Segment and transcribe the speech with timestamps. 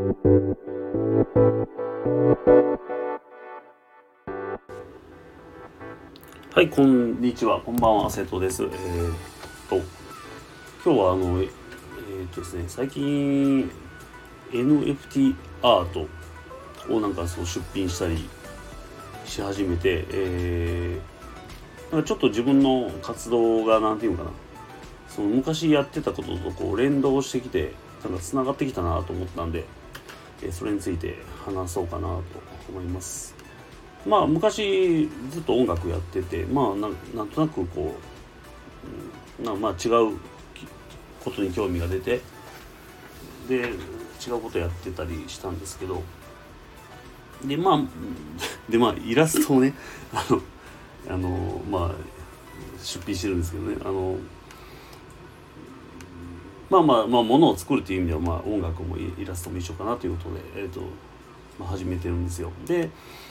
[0.00, 0.06] は
[6.62, 7.60] い、こんにちは。
[7.60, 8.62] こんばんは、瀬戸です。
[8.62, 8.72] えー、っ
[9.68, 9.76] と、
[10.82, 11.50] 今日はあの、えー、
[12.26, 13.70] っとですね、最近
[14.50, 16.08] NFT アート
[16.90, 18.26] をなんかそう出品したり
[19.26, 24.30] し始めて、えー、なんかちょっと自分の活動がなんていうのかな、
[25.10, 29.66] その昔やってたこととこう連動してきて、なんか繋がってきたなと思ったんで、
[30.42, 32.22] え、それについて話そうかなと
[32.70, 33.34] 思います。
[34.06, 37.94] まあ昔ずっと音楽やっててまあなんとなくこ
[39.40, 40.16] う、なまあ違う
[41.22, 42.20] ことに興味が出て
[43.48, 43.56] で
[44.26, 46.02] 違うことやってたりしたんですけど
[47.44, 49.74] でまあでまあイラストをね
[50.12, 50.40] あの
[51.14, 51.94] あのまあ
[52.82, 54.16] 出品してるんですけどねあの
[56.70, 60.80] まあまあまあものを作るっていう意味ではまあ音楽もイラストも一緒かなということでえ、ー、と
[61.60, 62.50] まあ、始めてるんですよ。
[62.66, 62.88] で、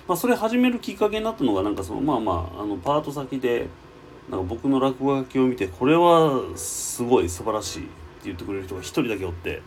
[0.08, 3.68] まあ、それ始めるきっかけになったのがなんかそのまあまああのパート先で
[4.30, 7.92] なんか僕の落書きを見てこれはすごい素晴らしいって
[8.26, 9.64] 言ってくれる人が一人だけおって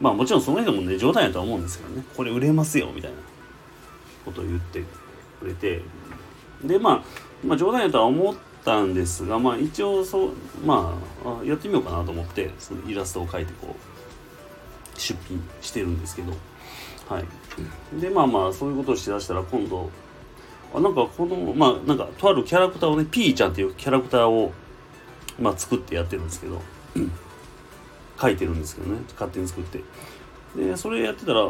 [0.00, 3.18] まあもちろんその人もね冗談やとは思うんですけどねこれ売れますよみたいな
[4.24, 4.82] ことを言って
[5.38, 5.80] くれて
[6.64, 7.02] でまあ、
[7.46, 10.30] まあ、冗談やとは思ったんですがまあ一応そう
[10.64, 16.32] まあやってみようかなと思ってそのイラストを描いてこう出品してるんですけど。
[17.08, 17.24] はい
[18.00, 19.90] でまあまあそういうことをしだしたら今度
[20.74, 24.52] あなんかこのまあなんかとあるキャラクターをねピーちゃんっていうキャラクターを
[25.38, 26.60] まあ作ってやってるんですけど
[28.20, 29.82] 書いてるんですけどね勝手に作って
[30.56, 31.46] でそれやってたらあ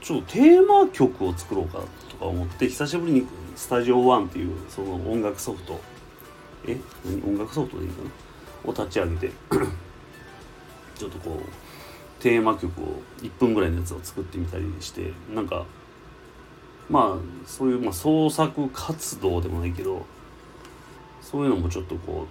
[0.00, 5.80] ちょっとテーマ曲を作ろうかとか思って久しぶりにスタジオワンっていうその音楽ソフト
[6.66, 6.78] え
[7.24, 8.10] 音楽ソフトでいいかな
[8.70, 9.30] を立ち上げて
[10.96, 15.64] ちょっとこうテーマ曲を1分ぐらいのやつを作ってみたりしてなんか
[16.88, 20.04] まあそういう、まあ、創作活動でもないけど
[21.20, 22.26] そういうのもちょっとこ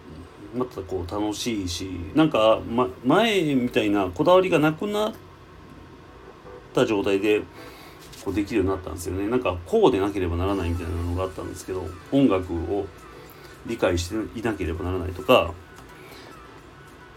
[0.55, 5.13] うまたこう楽しいしなんか、ま、前みたいなこだわりがなくなっ
[6.73, 7.41] た状態で
[8.23, 9.27] こうできるようになったんですよね。
[9.27, 12.87] なんかこうでなければならないみたいなのがあったんですけど音楽を
[13.65, 15.53] 理解していなければならないとか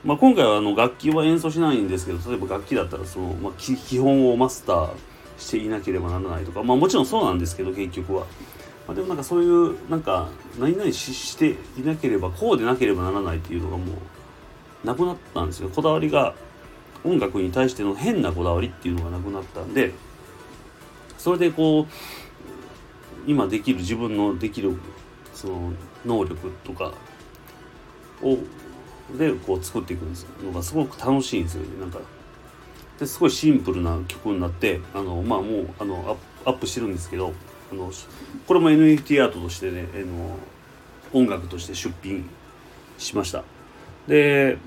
[0.04, 4.90] まあ、今回はあの楽器は演奏しないんですけど例えば楽器だったらその、まあ、基本をマスター
[5.38, 8.26] していなければならないとか、まあ、もちろんそうなんですけど結局は、
[8.86, 10.28] まあ、でもなんかそういうなんか
[10.58, 13.84] 何々ししていなければこうでなければならないっていうのがも
[14.84, 15.68] うなくなったんですよ。
[15.68, 16.34] こだわりが
[17.04, 19.92] 音楽に対しての変なこだわりっていうのがなくなったんで
[21.16, 21.86] それでこう
[23.26, 24.76] 今できる自分のできる
[25.38, 25.72] その
[26.04, 26.92] 能力とか
[28.20, 28.38] を
[29.16, 30.02] でこう作っていく
[30.42, 32.00] のがすごく楽しいんですよねなんか。
[32.98, 37.32] ですごいシンプルな曲になってあのまあもうあのアップしてるんですけど
[37.70, 37.92] あの
[38.48, 40.36] これも NFT アートとしてねあの
[41.12, 42.28] 音楽として出品
[42.98, 43.44] しました。
[44.08, 44.58] で、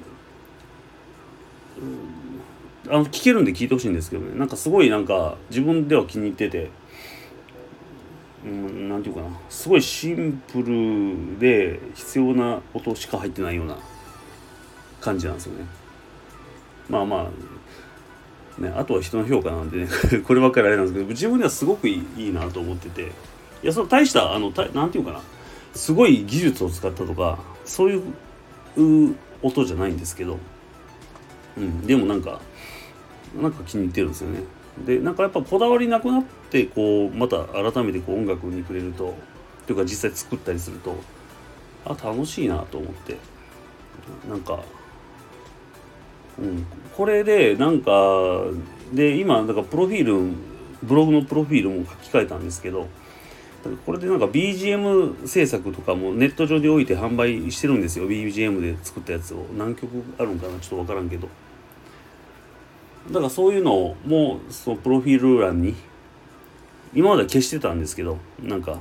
[2.87, 6.69] あの聴けるんで聴いてほしいんですけどねなんかすごいなんか自分では気に入ってて
[8.43, 9.27] うん、なんていうかな。
[9.49, 13.77] すごいシンプルで必要な音しか入ってないような
[14.99, 15.65] 感じなんですよね。
[16.89, 17.29] まあま
[18.59, 19.87] あ、ね、あとは人の評価なんでね。
[20.25, 23.11] こればっかりあれなんですけど、自分ではすごくいいなと思ってて、
[23.63, 25.21] いや、その大した、あの、たなんていうかな、
[25.73, 30.37] すごい技術を使ったとか、そういう音じゃないんですけど、
[31.57, 32.41] うん、でもなんか、
[33.39, 34.43] なんか気に入ってるんですよね。
[34.79, 39.15] で、なんかやっぱこだわりなくなって、こう、また改めてこう音楽に触れると、
[39.67, 40.95] というか実際作ったりすると、
[41.85, 43.17] あ、楽しいなと思って、
[44.29, 44.63] なんか、
[46.39, 46.65] うん、
[46.95, 47.91] これでなんか
[48.93, 50.33] で今だかプロフィール
[50.81, 52.87] ブログのプロフィールも書き換えたんですけど
[53.85, 58.07] これでなんか BGM 制作とかもネット上で置いて販売してるんですよ。
[58.07, 59.45] BGM で作ったやつを。
[59.55, 59.87] 何曲
[60.17, 60.57] あるんかな？
[60.59, 61.27] ちょっと分からんけど。
[63.09, 65.75] だからそういうのもそのプロフィール欄に
[66.93, 68.79] 今までは消してたんですけどなんか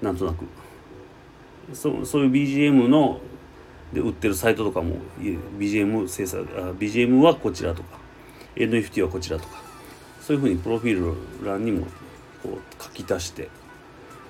[0.00, 0.44] なんとなく。
[1.72, 3.20] そそういう BGM の
[3.92, 4.96] で売ってるサイトとかも
[5.58, 7.98] BGM 制作あ BGM はこちらとか
[8.54, 9.62] NFT はこちらとか
[10.20, 11.86] そういうふうにプロフィール欄にも
[12.42, 13.48] こう書き足して。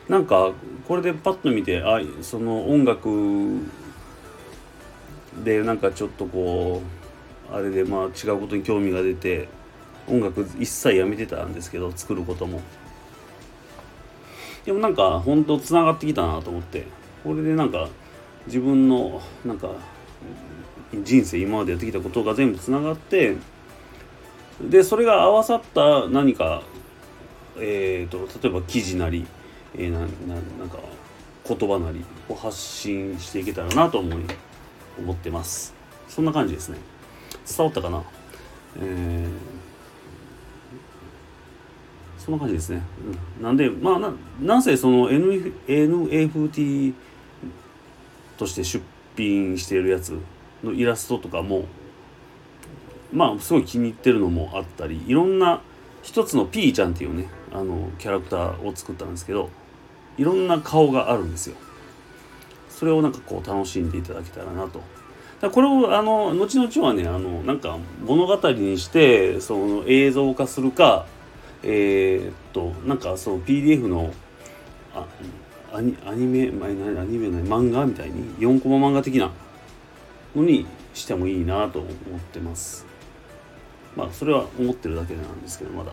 [0.08, 0.52] なんか
[0.87, 3.58] これでパッと見てあその音楽
[5.43, 7.04] でなんかちょっとこう
[7.55, 9.49] あれでまあ違うことに興味が出て
[10.09, 12.61] 音楽一切やめてたんですけど作ることも。
[14.65, 16.87] でもなんか本当つながってきたなと思って。
[17.23, 17.89] これでなんか
[18.47, 19.71] 自分のなんか
[21.03, 23.37] 人生今までやってきたことが全部つながって
[24.61, 26.62] でそれが合わさった何か
[27.56, 29.27] えーと、例えば記事なり、
[29.75, 30.06] えー、なな
[30.59, 30.79] なんか
[31.47, 34.25] 言葉なりを発信していけたらなと思い
[34.99, 35.75] 思ってます。
[36.09, 36.79] そんな感じですね。
[37.46, 38.02] 伝わったかな？
[38.76, 39.29] えー、
[42.19, 42.82] そんな感じですね、
[43.41, 46.94] なんでまあななんせその NFT
[48.37, 48.85] として出
[49.17, 50.19] 品しているやつ
[50.64, 51.67] のイラストとかも
[53.12, 55.61] まあすごい気に入ってるのもあったりいろんな
[56.02, 59.50] 一つの P ちゃんっていうねあのキャラクターを作ったんですけど
[60.19, 61.56] いろんな顔があるんですよ。
[62.69, 64.81] それをなんかこう楽しんでいただけたらなと
[65.50, 71.06] これをあの後々はねあのなんか物語にしてその映像化するか
[71.62, 74.12] えー、っとなんかその PDF の
[74.94, 75.06] あ
[75.73, 76.69] アニアニメ、ア
[77.05, 79.32] ニメない漫画みたいに4コマ漫画的な
[80.37, 82.87] のにしてもいいなと思ってます。
[83.96, 85.93] まあそれは思ってるだけなんですけどまだ。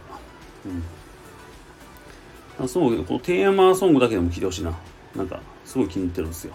[0.66, 2.66] うん。
[2.66, 4.78] あそうこのテーマソングだけでも聴いてほしいな。
[5.16, 6.54] なんかすごい気に入ってるんですよ。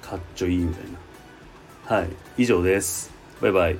[0.00, 0.98] かっちょいいみたいな。
[1.88, 2.08] はい。
[2.36, 3.10] 以上です。
[3.40, 3.78] バイバイ。